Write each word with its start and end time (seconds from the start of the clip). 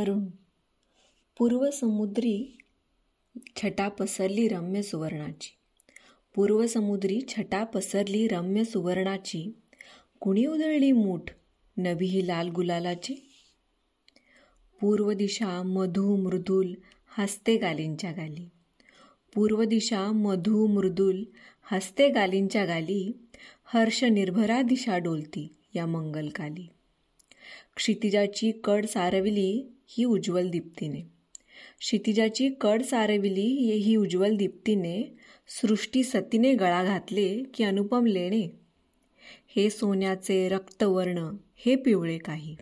अरुण. 0.00 0.26
पूर्वसमुद्री 1.38 2.58
छटा 3.56 3.88
पसरली 3.88 4.48
रम्य 4.48 4.82
सुवर्णाची. 4.82 5.50
पूर्वसमुद्री 6.34 7.20
छटा 7.28 7.64
पसरली 7.64 8.28
रम्य 8.28 8.64
सुवर्णाची. 8.64 9.54
कुणी 10.20 10.46
उधळली 10.46 10.92
मूठ? 10.92 11.30
नवी 11.76 12.06
ही 12.06 12.26
लाल 12.26 12.48
गुलालाची. 12.48 13.14
पूर्व 14.80 15.12
दिशा 15.12 15.62
मधू 15.62 16.16
मृदुल 16.16 16.74
हसते 17.18 17.56
गालींच्या 17.56 18.12
गाली. 18.12 18.48
पूर्व 19.34 19.64
दिशा 19.64 20.12
मधू 20.12 20.66
मृदुल 20.66 21.24
हसते 21.72 22.08
गालींच्या 22.08 22.64
गाली. 22.64 23.12
हर्ष 23.64 24.04
निर्भरा 24.04 24.62
दिशा 24.62 24.98
डोलती 24.98 25.54
या 25.74 25.86
मंगलकाली. 25.86 26.68
क्षितिजाची 27.76 28.52
कड 28.64 28.86
सारविली. 28.86 29.72
ही 29.92 30.04
उज्ज्वल 30.04 30.50
दीप्तीने. 30.50 31.00
क्षितिजाची 31.80 32.48
कड 32.60 32.82
सारविली 32.82 33.72
ही 33.72 33.96
उज्ज्वल 33.96 34.36
दीप्तीने 34.36 35.16
सृष्टी 35.48 36.02
सतीने 36.02 36.54
गळा 36.54 36.84
घातले 36.84 37.42
की 37.54 37.64
अनुपम 37.64 38.06
लेणे. 38.06 38.60
हे 39.56 39.70
सोन्याचे 39.70 40.48
रक्तवर्ण 40.48 41.30
हे 41.56 41.76
पिवळे 41.76 42.18
काही. 42.18 42.56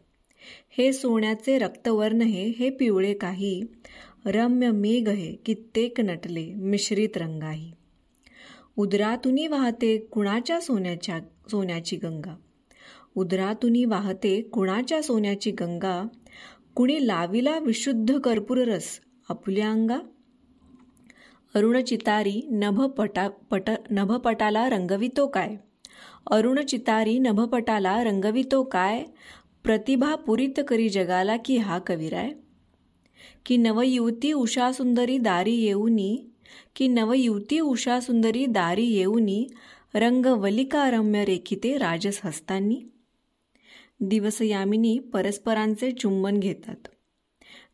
हे 0.70 0.92
सोन्याचे 0.92 1.59
रक्तवर्ण 1.59 2.23
हे 2.23 2.52
हे 2.59 2.70
पिवळे 2.70 3.14
काही. 3.14 3.62
रम्य 4.26 4.70
मेघ 4.70 5.09
हे 5.09 5.32
कित्येक 5.32 6.01
नटले 6.01 6.54
मिश्रित 6.54 7.16
रंगाही. 7.16 7.73
उदरातुनी 8.76 9.46
वाहते 9.46 9.98
कुणाच्या 9.98 10.60
सोन्याच्या 10.60 11.20
सोन्याची 11.51 11.96
गंगा? 11.96 12.37
उदरातुनी 13.15 13.85
वाहते 13.85 14.40
कुणाच्या 14.40 15.02
सोन्याची 15.02 15.51
गंगा? 15.51 16.07
कुणी 16.79 17.07
लाविला 17.07 17.59
विशुद्ध 17.59 18.18
कर्पूर 18.18 18.59
रस? 18.59 19.01
आपुल्या 19.29 19.71
अंगा? 19.71 19.98
अरुणचितारी 21.54 22.48
नभपटा 22.51 23.29
पट 23.29 23.70
नभपटाला 23.90 24.68
रंगवितो 24.68 25.26
काय? 25.26 25.57
अरुणचितारी 26.30 27.18
नभपटाला 27.18 28.04
रंगवितो 28.04 28.62
काय? 28.62 29.04
प्रतिभा 29.65 30.15
पुरित 30.15 30.60
करी 30.68 30.88
जगाला 30.88 31.37
की 31.37 31.57
हा 31.57 31.79
कविराय? 31.79 32.30
की 33.46 33.57
नवयुवती 33.57 34.32
उषासुंदरी 34.32 35.18
दारी 35.18 35.54
येऊनी 35.54 36.26
की 36.76 36.88
नवयुवती 36.88 37.60
उषासुंदरी 37.60 38.46
दारी 38.46 38.87
येऊनी 38.87 39.46
रंगवलिका 39.95 40.90
रम्य 40.90 41.24
रेखिते 41.24 41.76
राजस 41.76 42.20
हस्तांनी 42.24 42.82
दिवसयामिनी 44.01 44.99
परस्परांचे 44.99 45.91
चुंबन 45.91 46.41
घेतात. 46.41 46.88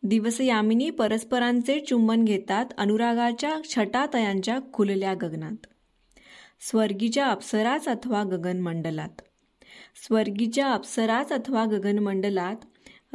दिवसयामिनी 0.02 0.90
परस्परांचे 0.90 1.80
चुंबन 1.80 2.24
घेतात 2.24 2.66
अनुरागाच्या 2.78 3.56
छटातयांच्या 3.64 4.58
खुलल्या 4.72 5.14
गगनात. 5.14 5.66
स्वर्गीच्या 6.60 7.26
अप्सराच 7.26 7.88
अथवा 7.88 8.22
गगनमंडलात 8.22 9.22
स्वर्गीच्या 9.96 10.72
अप्सराच 10.72 11.32
अथवा 11.32 11.64
गगनमंडलात 11.64 12.56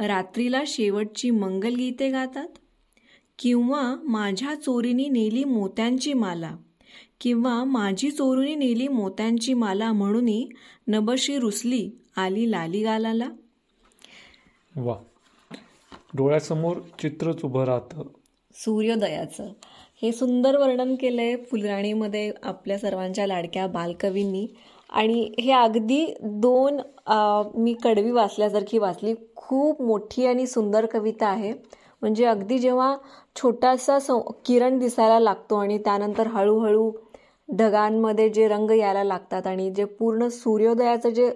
रात्रीला 0.00 0.62
शेवटची 0.66 1.30
मंगलगीते 1.30 2.10
गातात. 2.10 2.48
किंवा 3.38 3.96
माझ्या 4.04 4.54
चोरीने 4.54 5.08
नेली 5.08 5.44
मोत्यांची 5.44 6.12
माला. 6.12 6.56
किंवा 7.20 7.64
माझी 7.64 8.10
चोरीने 8.10 8.54
नेली 8.54 8.88
मोत्यांची 8.88 9.54
माला 9.54 9.92
म्हणून 9.92 10.44
नबशी 10.88 11.38
रुसली 11.38 11.90
आली 12.16 12.50
लाली 12.50 12.82
गालाला 12.82 13.28
वा. 14.76 14.94
डोळ्यासमोर 16.14 16.76
चित्रच 16.98 17.44
उभं 17.44 17.64
राहतं. 17.64 18.02
सूर्योदयाचं. 18.54 19.52
हे 20.02 20.12
सुंदर 20.12 20.56
वर्णन 20.56 20.94
केलंय 20.94 21.36
फुलराणीमध्ये 21.50 22.32
आपल्या 22.42 22.78
सर्वांच्या 22.78 23.26
लाडक्या 23.26 23.66
बालकवींनी. 23.66 24.46
आणि 24.90 25.34
हे 25.40 25.52
अगदी 25.52 26.14
दोन 26.22 26.80
मी 27.54 27.74
कडवी 27.84 28.10
वाचल्यासारखी 28.10 28.78
वाचली. 28.78 29.14
खूप 29.36 29.82
मोठी 29.82 30.26
आणि 30.26 30.46
सुंदर 30.46 30.86
कविता 30.86 31.28
आहे. 31.28 31.52
म्हणजे 32.00 32.24
अगदी 32.24 32.58
जेव्हा 32.58 32.96
छोटासा 33.36 33.98
किरण 34.44 34.78
दिसायला 34.78 35.18
लागतो 35.20 35.56
आणि 35.56 35.78
त्यानंतर 35.78 36.26
हळूहळू 36.26 36.90
ढगांमध्ये 37.48 38.28
जे 38.28 38.48
रंग 38.48 38.70
यायला 38.70 39.04
लागतात 39.04 39.46
आणि 39.46 39.70
जे 39.70 39.84
पूर्ण 39.84 40.28
सूर्योदयाचं 40.28 41.10
जे 41.10 41.30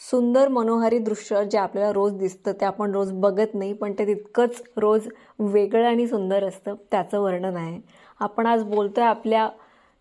सुंदर 0.00 0.48
मनोहारी 0.48 0.98
दृश्य 0.98 1.44
जे 1.44 1.58
आपल्याला 1.58 1.92
रोज 1.92 2.12
दिसतं 2.18 2.52
ते 2.52 2.64
आपण 2.64 2.92
रोज 2.94 3.10
बघत 3.12 3.54
नाही 3.54 3.72
पण 3.72 3.92
ते 3.92 4.06
तितकंच 4.06 4.62
रोज 4.76 5.08
वेगळं 5.40 5.86
आणि 5.86 6.06
सुंदर 6.06 6.44
असतं 6.44 6.74
त्याचं 6.90 7.18
वर्णन 7.18 7.56
आहे. 7.56 7.80
आपण 8.20 8.46
आज 8.46 8.62
बोलतोय 8.64 9.04
आपल्या 9.04 9.48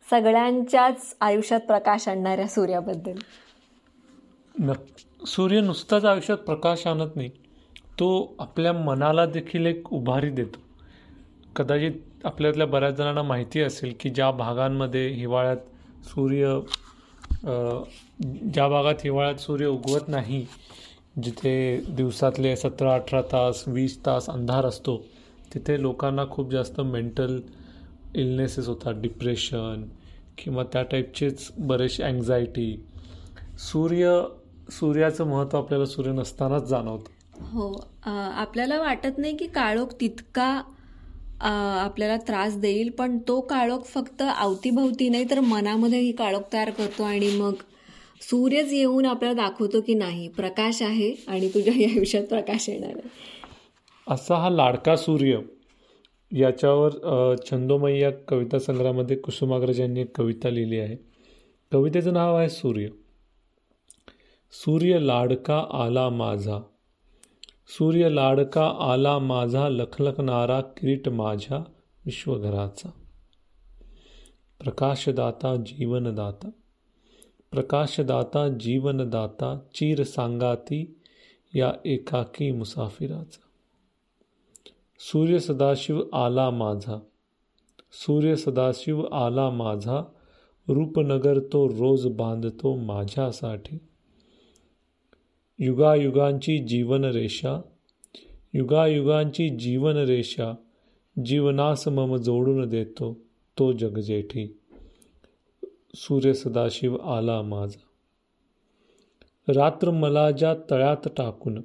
सगळ्यांच्याच 0.07 1.15
आयुष्यात 1.21 1.61
प्रकाश 1.61 2.07
आणणाऱ्या 2.07 2.47
सूर्याबद्दल. 2.47 3.17
नक् 4.55 5.25
सूर्य 5.27 5.61
नुसताच 5.61 6.05
आयुष्यात 6.05 6.37
प्रकाश 6.37 6.87
आणत 6.87 7.15
नाही 7.15 7.29
तो 7.99 8.35
आपल्या 8.39 8.73
मनाला 8.73 9.25
देखील 9.25 9.65
एक 9.65 9.93
उभारी 9.93 10.29
देतो. 10.31 10.59
कदाचित 11.55 12.25
आपल्यातल्या 12.25 12.67
बऱ्याच 12.67 12.95
जणांना 12.95 13.21
माहिती 13.21 13.61
असेल 13.61 13.93
की 13.99 14.09
ज्या 14.09 14.31
भागांमध्ये 14.31 15.07
हिवाळ्यात 15.09 16.05
सूर्य 16.05 16.59
ज्या 18.53 18.67
भागात 18.67 18.95
हिवाळ्यात 19.03 19.35
सूर्य 19.35 19.65
उगवत 19.65 20.07
नाही 20.07 20.45
जिथे 21.23 21.55
दिवसातले 21.89 22.55
सतरा 22.55 22.93
अठरा 22.95 23.21
तास 23.21 23.63
वीस 23.67 23.97
तास 24.05 24.29
अंधार 24.29 24.65
असतो 24.65 24.97
तिथे 25.53 25.81
लोकांना 25.81 26.25
खूप 26.31 26.51
जास्त 26.51 26.81
मेंटल 26.81 27.39
इलनेसेस 28.15 28.67
होतात 28.67 28.93
डिप्रेशन 28.93 29.83
किंवा 30.37 30.63
त्या 30.63 30.83
टाईपचेच 30.83 31.51
बरेचसे 31.57 32.03
अँझायटी 32.03 32.85
सूर्य 33.59 34.21
सूर्याचं 34.71 35.27
महत्त्व 35.27 35.57
आपल्याला 35.57 35.85
सूर्य 35.85 36.11
नसतानाच 36.11 36.63
जाणवतं. 36.63 37.11
हो 37.51 37.73
आपल्याला 38.05 38.79
वाटत 38.79 39.17
नाही 39.17 39.37
की 39.37 39.47
काळोख 39.47 39.93
तितका 40.01 40.61
आपल्याला 41.41 42.17
त्रास 42.17 42.57
देईल 42.57 42.89
पण 42.89 43.17
तो 43.27 43.39
काळोख 43.41 43.83
फक्त 43.85 44.23
अवतीभवती 44.37 45.09
नाही 45.09 45.29
तर 45.29 45.39
मनामध्येही 45.39 46.11
काळोख 46.11 46.41
तयार 46.53 46.69
करतो 46.69 47.03
आणि 47.03 47.29
मग 47.37 47.53
सूर्यच 48.21 48.73
येऊन 48.73 49.05
आपल्याला 49.05 49.41
दाखवतो 49.41 49.81
की 49.81 49.93
नाही 49.93 50.27
प्रकाश 50.27 50.81
आहे 50.81 51.13
आणि 51.27 51.49
तुझ्या 51.49 51.73
या 51.77 51.89
आयुष्यात 51.89 52.23
प्रकाश 52.23 52.69
येणार 52.69 52.89
आहे. 52.89 53.09
असा 54.07 54.35
हा 54.35 54.49
लाडका 54.49 54.95
सूर्य 54.95 55.39
याच्यावर 56.31 57.35
छंदोमयी 57.49 58.01
या 58.01 58.11
कविता 58.27 58.59
संग्रहामध्ये 58.59 59.15
कुसुमाग्रज 59.17 59.79
यांनी 59.81 60.01
एक 60.01 60.15
कविता 60.17 60.49
लिहिली 60.49 60.79
आहे. 60.79 60.95
कवितेचं 61.71 62.13
नाव 62.13 62.35
आहे 62.35 62.49
सूर्य. 62.49 62.87
सूर्य 64.53 64.99
लाडका 64.99 65.63
आला 65.83 66.09
माझा. 66.09 66.59
सूर्य 67.77 68.09
लाडका 68.09 68.77
आला 68.79 69.19
माझा 69.19 69.69
लखलखणारा 69.69 70.61
किरीट 70.61 71.09
माझ्या 71.09 71.57
विश्वघराचा. 72.05 72.89
प्रकाशदाता 74.59 75.55
जीवनदाता. 75.55 76.49
प्रकाशदाता 77.51 78.47
जीवनदाता 78.47 79.57
चीर 79.75 80.03
सांगाती 80.03 80.99
या 81.55 81.73
एकाकी 81.85 82.51
मुसाफिराचा. 82.51 83.41
सूर्य 84.99 85.39
सदाशिव 85.39 86.03
आला 86.13 86.49
माझा. 86.49 86.99
सूर्य 87.91 88.35
सदाशिव 88.35 89.05
आला 89.05 89.49
माझा. 89.49 90.03
रूपनगर 90.67 91.39
तो 91.39 91.67
रोज 91.67 92.07
बांधतो 92.07 92.75
माझ्यासाठी. 92.75 93.77
युगायुगांची 95.61 96.57
जीवनरेषा 96.57 97.61
युगायुगांची 98.53 99.49
जीवनरेषा 99.49 100.55
जीवनास 101.25 101.87
मम 101.87 102.15
जोडून 102.15 102.69
देतो 102.69 103.21
तो 103.59 103.71
जगजेठी. 103.71 104.57
सूर्य 105.95 106.33
सदाशिव 106.33 106.95
आला 106.95 107.41
माझा. 107.41 107.81
रात्र 109.53 109.91
मला 109.91 110.31
ज्या 110.31 110.55
तळ्यात 110.69 111.07
टाकून 111.17 111.57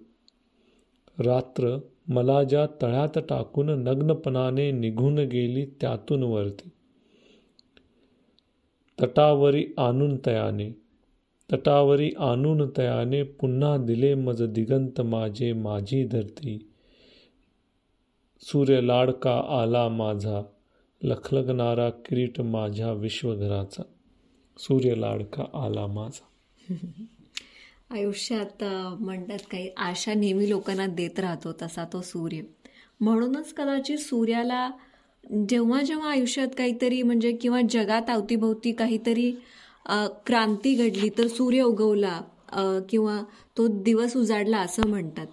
रात्र 1.18 1.78
मला 2.08 2.42
ज्या 2.42 2.66
तळ्यात 2.82 3.18
टाकून 3.28 3.68
नग्नपणाने 3.68 4.70
निघून 4.70 5.18
गेली 5.18 5.66
त्यातून 5.80 6.22
वरती. 6.22 6.68
तटावरी 9.02 9.66
आणून 9.78 10.16
तयाने 10.26 10.83
तटावरी 11.54 12.10
आणून 12.18 12.70
तयाने 12.76 13.22
पुन्हा 13.22 13.76
दिले 13.76 14.14
मज 14.14 14.42
दिगंत 14.42 15.00
माझे 15.00 15.52
माझी 15.52 16.04
धरती. 16.04 16.70
सूर्य 18.40 18.80
लाडका 18.80 19.62
आला 19.62 19.88
माझा 19.88 20.42
लखलगणारा 21.02 21.90
किरीट 21.90 22.40
माझ्या 22.40 22.92
विश्वघराचा. 22.92 23.82
सूर्य 24.58 24.94
लाडका 24.94 25.44
आला 25.54 25.86
माझा. 25.86 26.24
आयुष्यात 27.90 28.64
म्हणतात 29.00 29.38
काही 29.50 29.70
आशा 29.76 30.14
नेहमी 30.14 30.50
लोकांना 30.50 30.86
देत 30.86 31.20
राहतो 31.20 31.52
तसा 31.62 31.84
तो 31.92 32.00
सूर्य. 32.00 32.40
म्हणूनच 33.00 33.54
कदाचित 33.54 33.98
सूर्याला 33.98 34.70
जेव्हा 35.48 35.82
जेव्हा 35.82 36.10
आयुष्यात 36.10 36.48
काहीतरी 36.58 37.02
म्हणजे 37.02 37.32
किंवा 37.32 37.60
जगात 37.70 38.02
अवतीभोवती 38.08 38.72
काहीतरी 38.72 39.32
क्रांती 40.26 40.74
घडली 40.74 41.08
तर 41.08 41.26
सूर्य 41.26 41.62
उगवला 41.62 42.20
किंवा 42.90 43.22
तो 43.58 43.66
दिवस 43.82 44.16
उजाडला 44.16 44.58
असं 44.58 44.82
म्हणतात. 44.88 45.26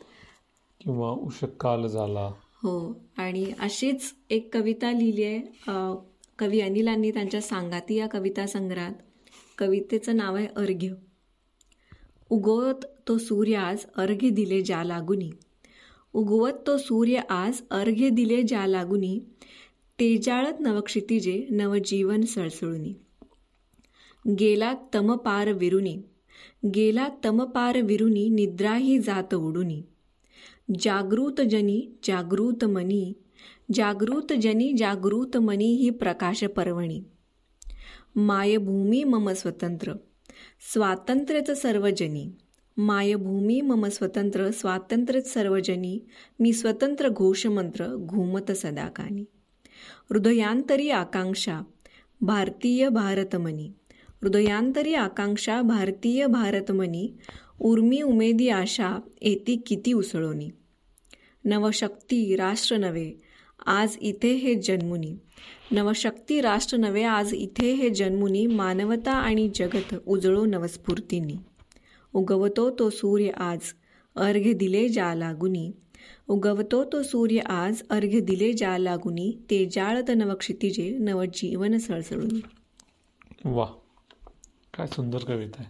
किंवा 0.81 1.11
उषकाल 1.11 1.87
झाला. 1.87 2.33
हो 2.39 3.05
आणि 3.17 3.51
अशीच 3.59 4.13
एक 4.29 4.57
कविता 4.57 4.91
लिहिली 4.91 5.23
आहे. 5.23 5.39
कवी 6.39 6.61
अनिलांनी 6.61 7.11
त्यांच्या 7.11 7.41
सांगाती 7.41 7.95
या 7.95 8.07
कविता 8.07 8.47
संग्रहात. 8.47 8.93
कवितेचं 9.57 10.15
नाव 10.15 10.35
आहे 10.35 10.47
अर्घ्य. 10.55 10.93
उगवत 12.29 12.85
तो 13.07 13.17
सूर्य 13.17 13.55
आज 13.55 13.77
अर्घ्य 13.95 14.29
दिले 14.29 14.61
ज्या 14.61 14.83
लागुनी. 14.83 15.31
उगवत 16.13 16.53
तो 16.67 16.77
सूर्य 16.77 17.19
आज 17.29 17.61
अर्घ्य 17.71 18.09
दिले 18.09 18.41
ज्या 18.41 18.67
लागुनी. 18.67 19.19
तेजाळत 19.99 20.59
नवक्षितिजे 20.59 21.47
नवजीवन 21.49 22.21
सळसळुनी. 22.21 22.93
गेला 24.27 24.73
तमपार 24.93 25.51
विरुनी. 25.51 25.97
गेला 26.65 27.09
तमपार 27.23 27.81
विरुनी 27.81 28.29
निद्राही 28.29 28.99
जात 28.99 29.33
उडुनी. 29.33 29.83
जागृत 30.79 31.41
जनी 31.41 31.87
जागृत 32.03 32.65
मनी. 32.65 33.13
जागृत 33.73 34.33
जनी 34.33 34.73
जागृत 34.73 35.37
मनी 35.37 35.75
ही 35.75 35.89
प्रकाश 35.89 36.43
पर्वणी. 36.43 37.03
मायभूमी 38.15 39.03
मम 39.03 39.29
स्वतंत्र. 39.29 39.93
स्वातंत्र्यच 40.73 41.51
सर्वजनी 41.51 42.31
मायभूमी 42.77 43.61
मम 43.61 43.87
स्वतंत्र 43.87 44.51
स्वातंत्र्यच 44.51 45.33
सर्वजनी 45.33 45.99
मी 46.39 46.53
स्वतंत्र 46.53 47.09
घोषमंत्र 47.09 47.87
घुमत 47.87 48.51
सदाकानी. 48.51 49.23
हृदयांतरी 50.09 50.89
आकांक्षा 50.89 51.61
भारतीय 52.21 52.89
भारतमनी. 52.89 53.71
हृदयांतरी 54.23 54.93
आकांक्षा 54.93 55.61
भारतीय 55.61 56.27
भारतमनी 56.27 57.13
उर्मी 57.59 58.01
उमेदी 58.01 58.49
आशा 58.49 58.99
येती 59.21 59.55
किती 59.55 59.93
उसळोनी. 59.93 60.49
नवशक्ती 61.45 62.35
राष्ट्र 62.35 62.77
नवे 62.77 63.11
आज 63.65 63.97
इथे 64.01 64.33
हे 64.33 64.55
जन्मुनी. 64.55 65.15
नवशक्ती 65.71 66.41
राष्ट्र 66.41 66.77
नवे 66.77 67.03
आज 67.03 67.33
इथे 67.33 67.73
हे 67.73 67.89
जन्मुनी 67.89 68.45
मानवता 68.47 69.11
आणि 69.11 69.49
जगत 69.55 69.95
उजळो 70.07 70.45
नवस्फूर्तीनी. 70.45 71.35
उगवतो 72.13 72.75
तो 72.79 72.89
सूर्य 72.89 73.29
आज 73.29 73.59
अर्घ्य 74.15 74.53
दिले 74.53 74.89
जा 74.89 75.15
लागुनी. 75.15 75.71
उगवतो 76.27 76.83
तो 76.83 77.03
सूर्य 77.03 77.39
आज 77.39 77.81
अर्घ्य 77.89 78.19
दिले 78.19 78.53
जा 78.53 78.77
लागुनी 78.77 79.37
ते 79.49 79.65
जाळत 79.65 80.11
नवक्षितिजे 80.15 80.97
नवजीवन 80.99 81.77
सळसळून. 81.77 82.39
वा 83.45 83.65
काय 84.73 84.87
सुंदर 84.87 85.17
कविता 85.17 85.61
आहे. 85.61 85.69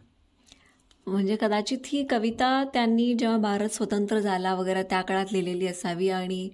म्हणजे 1.08 1.38
कदाचित 1.42 1.78
ही 1.86 2.04
कविता 2.04 2.64
त्यांनी 2.64 3.14
जेव्हा 3.14 3.38
भारत 3.38 3.70
स्वतंत्र 3.70 4.20
झाला 4.20 4.54
वगैरे 4.56 4.84
त्या 4.84 5.02
काळात 5.02 5.26
लिहिलेली 5.32 5.68
असावी 5.68 6.10
आणि 6.10 6.50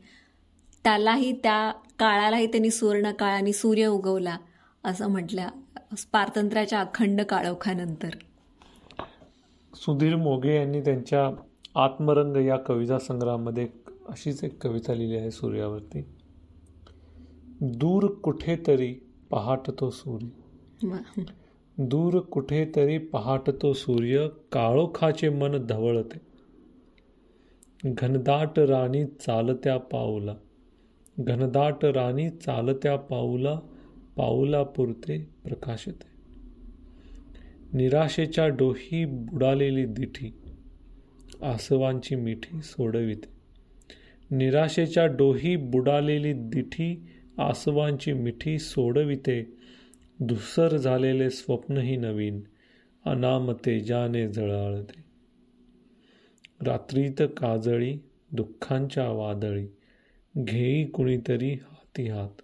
त्यालाही 0.84 1.32
त्या 1.32 1.72
काळालाही 2.00 2.48
त्यांनी 2.48 2.70
सुवर्ण 2.70 3.12
काळ 3.12 3.32
आणि 3.32 3.54
सूर्य 3.54 3.86
उगवला 3.86 4.38
असं 4.84 5.08
म्हटलं 5.08 5.50
स्वातंत्र्याच्या 5.98 6.80
अखंड 6.80 7.22
काळोखानंतर. 7.22 8.10
सुधीर 9.74 10.16
मोघे 10.16 10.56
यांनी 10.56 10.82
त्यांच्या 10.82 11.30
आत्मरंग 11.84 12.38
या 12.38 12.58
कविता 12.58 13.00
संग्रहामध्ये 13.00 13.68
अशीच 14.10 14.44
एक 14.44 14.64
कविता 14.64 14.94
लिहिली 14.94 15.18
आहे 15.18 15.32
सूर्यावरती. 15.32 16.02
दूर 17.62 18.08
कुठेतरी 18.12 18.94
पहाटतो 19.30 19.90
सूर्य. 19.90 20.28
दूर 21.80 22.20
कुठेतरी 22.20 22.98
पहाटतो 22.98 23.74
सूर्य 23.74 24.28
काळोखाचे 24.52 25.30
मन 25.30 25.66
धवळते. 25.66 26.18
घनदाट 27.86 28.60
राणी 28.60 29.06
चालत्या 29.06 29.78
पाऊला 29.78 30.36
घनदाट 31.20 31.86
राणी 31.86 32.30
चालत्या 32.30 32.96
पाऊला 32.96 33.60
पाऊला 34.16 34.64
पुरते 34.64 35.30
प्रकाशते. 35.44 36.18
निराशेच्या 37.74 38.48
डोही 38.48 39.06
बुडालेली 39.06 39.86
दिठी 39.86 40.38
आसवांची 41.42 42.16
मिठी 42.16 42.62
सोडविते. 42.62 43.38
निराशेच्या 44.36 45.06
डोही 45.06 45.56
बुडालेली 45.56 46.34
दिठी 46.34 47.08
आसवांची 47.38 48.14
मिठी 48.14 48.60
सोडविते 48.60 49.58
धुसर 50.22 50.78
झालेले 50.78 51.30
स्वप्नही 51.30 51.98
नवीन 51.98 52.42
अनामते 53.06 53.80
जाने 53.80 54.28
जळाळते. 54.28 55.04
रात्रीत 56.62 57.14
काजळी 57.20 57.98
दुःखांच्या 58.32 59.10
वादळी 59.10 59.68
घेई 60.38 60.86
कुणीतरी 60.86 61.54
हाती 61.54 62.08
हात. 62.08 62.42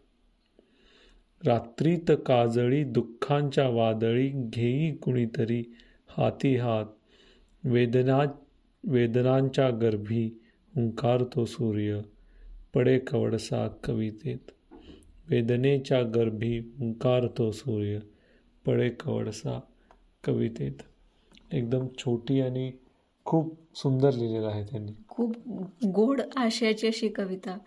रात्रीत 1.48 2.12
काजळी 2.25 2.84
दुःखांच्या 2.84 3.70
वादळी 3.70 4.31
घेई 4.34 4.92
कुणीतरी 4.92 5.64
हाती 6.08 6.56
हात. 6.56 6.86
वेदना 7.64 8.20
वेदनांच्या 8.84 9.70
गर्भी 9.70 10.40
हुंकारतो 10.75 11.46
सूर्य 11.46 12.02
पडे 12.74 13.00
कवडसा 13.00 13.68
कवितेत. 13.84 14.52
वेदनेच्या 15.30 16.02
गर्भी 16.16 16.58
हुंकारतो 16.78 17.52
सूर्य 17.52 18.00
पळे 18.66 18.90
कवडसा 18.90 19.60
कवितेत. 20.24 20.81
एकदम 21.52 21.88
छोटी 21.98 22.40
आणि 22.42 22.72
खूप 23.25 23.54
सुंदर 23.75 24.14
लिहिलेलं 24.14 24.48
आहे 24.48 24.64
त्यांनी. 24.64 24.92
खूप 25.10 25.36
गोड 25.96 26.22
आशयाची 26.36 26.88
अशी 26.88 27.08
कविता. 27.08 27.58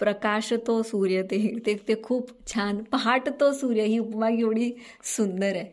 प्रकाश 0.00 0.52
तो 0.66 0.82
सूर्य 0.82 1.22
ते 1.22 1.38
ते 1.66 1.74
ते 1.88 1.94
खूप 2.02 2.30
छान. 2.46 2.82
पहाट 2.92 3.28
तो 3.40 3.52
सूर्य 3.52 3.84
ही 3.84 3.98
उपमा 3.98 4.28
एवढी 4.30 4.70
सुंदर 5.16 5.56
आहे. 5.56 5.66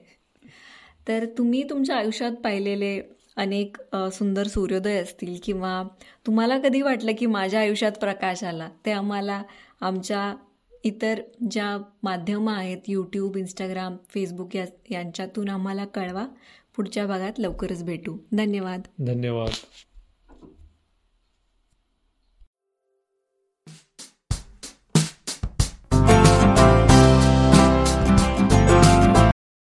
तर 1.08 1.26
तुम्ही 1.38 1.64
तुमच्या 1.70 1.96
आयुष्यात 1.98 2.32
पाहिलेले 2.44 3.00
अनेक 3.38 3.78
सुंदर 4.14 4.48
सूर्योदय 4.48 4.98
असतील 4.98 5.38
किंवा 5.44 5.82
तुम्हाला 6.28 6.58
कधी 6.60 6.82
वाटलं 6.82 7.12
की 7.20 7.26
माझ्या 7.26 7.60
आयुष्यात 7.60 7.92
प्रकाश 7.92 8.44
आला? 8.44 8.70
ते 8.86 8.92
आम्हाला 8.92 9.42
आमच्या 9.82 10.34
इतर 10.86 11.22
ज्या 11.52 11.78
माध्यमं 12.04 12.54
आहेत 12.54 12.78
यूट्यूब 12.88 13.38
इंस्टाग्राम 13.38 13.98
फेसबुक 14.10 14.56
या 14.56 14.66
यांच्यातून 14.92 15.50
आम्हाला 15.50 15.86
कळवा. 15.86 16.28
पुढच्या 16.76 17.08
भागात 17.08 17.34
लवकरच 17.38 17.84
भेटू. 17.84 18.18
धन्यवाद. 18.34 18.82
धन्यवाद. 19.06 19.50